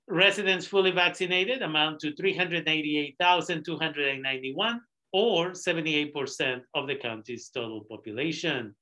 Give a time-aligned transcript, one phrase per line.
[0.08, 4.80] Residents fully vaccinated amount to 388,291
[5.12, 8.76] or 78% of the county's total population.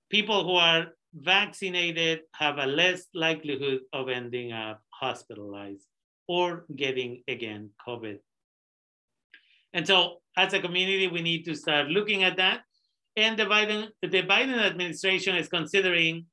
[0.10, 5.86] people who are vaccinated have a less likelihood of ending up hospitalized
[6.28, 8.18] or getting again COVID.
[9.74, 12.62] And so as a community, we need to start looking at that.
[13.16, 16.26] And the Biden, the Biden administration is considering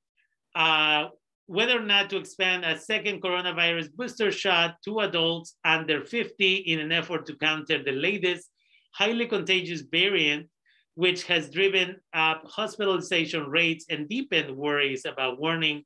[0.54, 1.08] uh,
[1.46, 6.80] whether or not to expand a second coronavirus booster shot to adults under 50 in
[6.80, 8.50] an effort to counter the latest
[8.94, 10.48] highly contagious variant,
[10.94, 15.82] which has driven up hospitalization rates and deepened worries about warning,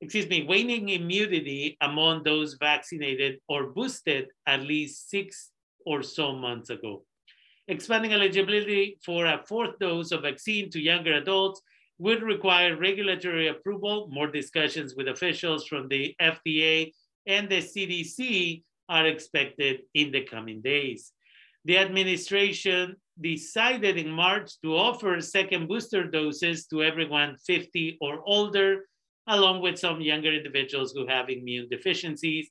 [0.00, 5.50] excuse me, waning immunity among those vaccinated or boosted at least six
[5.84, 7.04] or so months ago.
[7.68, 11.60] Expanding eligibility for a fourth dose of vaccine to younger adults
[11.98, 14.08] would require regulatory approval.
[14.10, 16.92] More discussions with officials from the FDA
[17.26, 21.12] and the CDC are expected in the coming days.
[21.64, 28.84] The administration decided in March to offer second booster doses to everyone 50 or older,
[29.26, 32.48] along with some younger individuals who have immune deficiencies.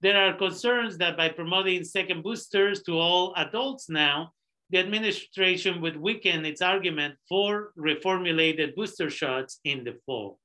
[0.00, 4.32] There are concerns that by promoting second boosters to all adults now,
[4.70, 10.38] the administration would weaken its argument for reformulated booster shots in the fall.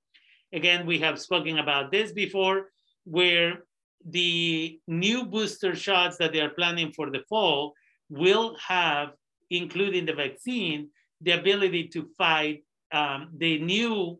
[0.53, 2.71] Again, we have spoken about this before,
[3.05, 3.63] where
[4.05, 7.73] the new booster shots that they are planning for the fall
[8.09, 9.09] will have,
[9.49, 10.89] including the vaccine,
[11.21, 14.19] the ability to fight um, the new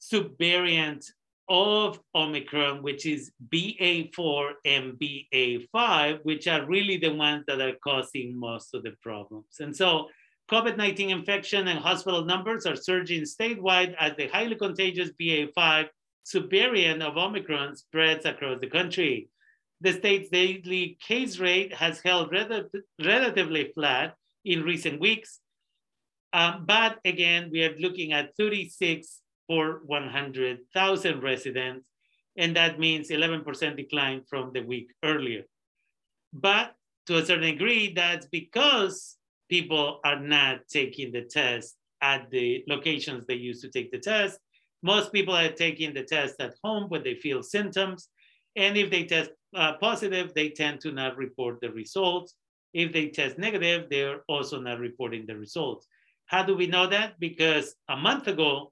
[0.00, 1.06] subvariant
[1.50, 8.38] of Omicron, which is BA4 and BA5, which are really the ones that are causing
[8.38, 9.56] most of the problems.
[9.58, 10.08] And so
[10.50, 15.88] COVID-19 infection and hospital numbers are surging statewide as the highly contagious BA5
[16.24, 19.28] subvariant of Omicron spreads across the country.
[19.80, 22.64] The state's daily case rate has held rel
[23.04, 25.40] relatively flat in recent weeks.
[26.32, 31.88] Um, but again, we are looking at 36 for 100,000 residents,
[32.36, 35.42] and that means 11% decline from the week earlier.
[36.32, 36.76] But
[37.08, 39.16] to a certain degree, that's because
[39.48, 44.38] people are not taking the test at the locations they used to take the test.
[44.84, 48.08] Most people are taking the test at home when they feel symptoms.
[48.54, 52.36] And if they test uh, positive, they tend to not report the results.
[52.72, 55.88] If they test negative, they're also not reporting the results.
[56.26, 57.18] How do we know that?
[57.18, 58.70] Because a month ago,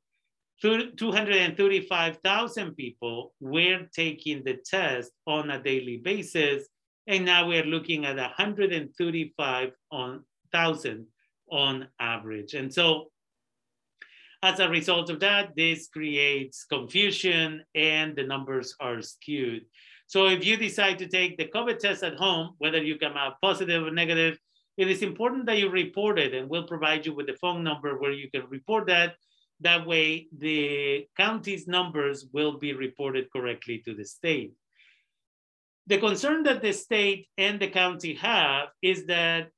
[0.61, 6.67] 235,000 people were taking the test on a daily basis.
[7.07, 11.07] And now we're looking at 135,000
[11.51, 12.55] on average.
[12.55, 13.11] And so
[14.43, 19.65] as a result of that, this creates confusion and the numbers are skewed.
[20.07, 23.41] So if you decide to take the COVID test at home, whether you come out
[23.43, 24.39] positive or negative,
[24.77, 27.99] it is important that you report it and we'll provide you with the phone number
[27.99, 29.17] where you can report that
[29.61, 34.53] that way, the county's numbers will be reported correctly to the state.
[35.87, 39.49] The concern that the state and the county have is that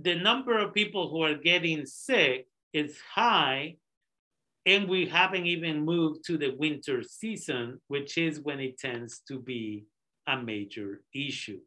[0.00, 3.76] the number of people who are getting sick is high,
[4.64, 9.38] and we haven't even moved to the winter season, which is when it tends to
[9.38, 9.84] be
[10.26, 11.60] a major issue.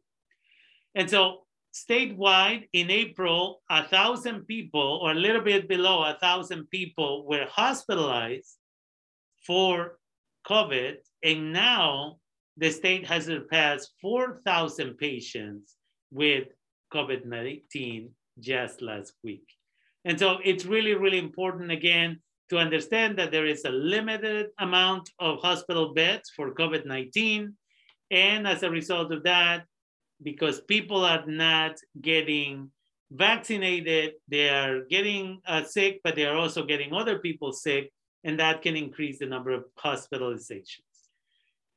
[0.94, 1.45] And so
[1.76, 7.46] statewide in April, a thousand people or a little bit below a thousand people were
[7.50, 8.56] hospitalized
[9.46, 9.98] for
[10.48, 10.96] COVID.
[11.22, 12.16] And now
[12.56, 15.76] the state has surpassed 4,000 patients
[16.10, 16.48] with
[16.94, 18.08] COVID-19
[18.40, 19.46] just last week.
[20.04, 25.10] And so it's really, really important again to understand that there is a limited amount
[25.18, 27.52] of hospital beds for COVID-19.
[28.10, 29.64] And as a result of that,
[30.22, 32.70] because people are not getting
[33.10, 37.92] vaccinated, they are getting uh, sick, but they are also getting other people sick,
[38.24, 40.80] and that can increase the number of hospitalizations.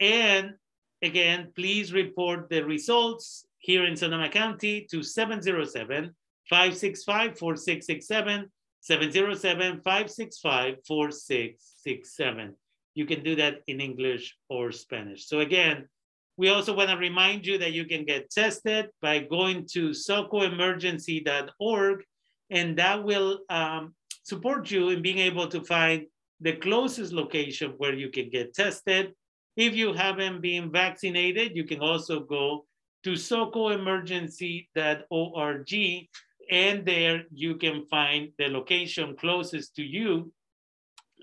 [0.00, 0.54] And
[1.02, 6.14] again, please report the results here in Sonoma County to 707
[6.48, 8.50] 565 4667,
[8.80, 12.54] 707 565 4667.
[12.94, 15.26] You can do that in English or Spanish.
[15.26, 15.86] So, again,
[16.36, 22.04] we also want to remind you that you can get tested by going to socoemergency.org,
[22.50, 26.06] and that will um, support you in being able to find
[26.40, 29.12] the closest location where you can get tested.
[29.56, 32.64] If you haven't been vaccinated, you can also go
[33.02, 35.98] to socoemergency.org
[36.50, 40.32] and there you can find the location closest to you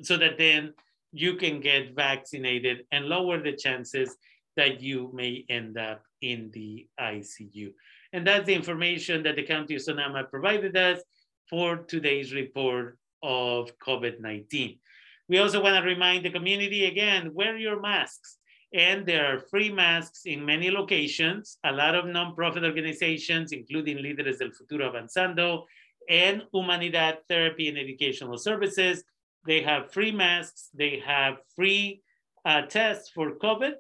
[0.02, 0.74] so that then
[1.12, 4.16] you can get vaccinated and lower the chances
[4.58, 7.72] that you may end up in the ICU.
[8.14, 11.02] And that's the information that the County of Sonoma provided us
[11.50, 14.80] for today's report of COVID-19.
[15.28, 18.38] We also want to remind the community again, wear your masks.
[18.76, 21.58] And there are free masks in many locations.
[21.64, 25.64] A lot of nonprofit organizations, including Líderes del Futuro Avanzando
[26.10, 29.06] and Humanidad Therapy and Educational Services,
[29.48, 30.70] they have free masks.
[30.74, 32.02] They have free
[32.44, 33.76] uh, tests for COVID.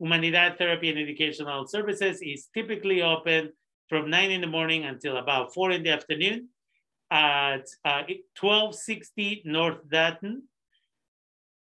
[0.00, 3.52] Humanidad Therapy and Educational Services is typically open
[3.88, 6.48] from 9 in the morning until about 4 in the afternoon
[7.10, 8.02] at uh,
[8.40, 10.42] 1260 North Dutton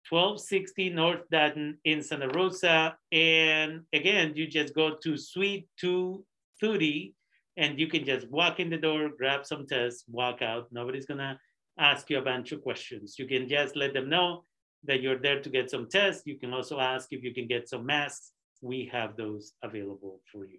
[0.08, 2.96] 1260 North Dutton in Santa Rosa.
[3.12, 7.14] And again, you just go to Suite 230
[7.56, 10.68] and you can just walk in the door, grab some tests, walk out.
[10.70, 11.38] Nobody's gonna
[11.78, 13.18] ask you a bunch of questions.
[13.18, 14.44] You can just let them know
[14.84, 16.22] that you're there to get some tests.
[16.26, 18.32] You can also ask if you can get some masks.
[18.60, 20.58] We have those available for you.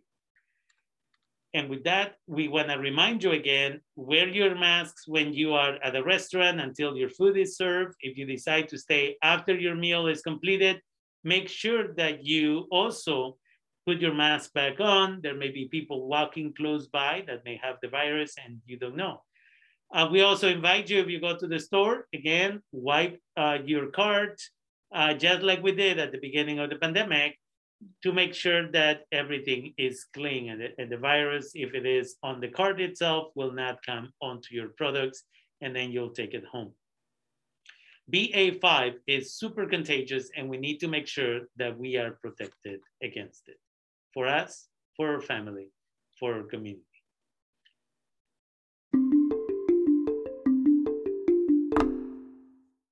[1.53, 5.75] And with that, we want to remind you again, wear your masks when you are
[5.83, 7.95] at a restaurant until your food is served.
[8.01, 10.81] If you decide to stay after your meal is completed,
[11.23, 13.38] make sure that you also
[13.85, 15.21] put your mask back on.
[15.23, 18.97] There may be people walking close by that may have the virus and you don't
[18.97, 19.21] know.
[19.93, 23.88] Uh, we also invite you, if you go to the store, again, wipe uh, your
[23.88, 24.41] cart,
[24.93, 27.38] uh, just like we did at the beginning of the pandemic,
[28.03, 32.15] to make sure that everything is clean and the, and the, virus, if it is
[32.24, 35.24] on the card itself, will not come onto your products
[35.62, 36.74] and then you'll take it home.
[38.13, 43.43] BA5 is super contagious and we need to make sure that we are protected against
[43.48, 43.57] it
[44.13, 45.69] for us, for our family,
[46.19, 46.84] for our community.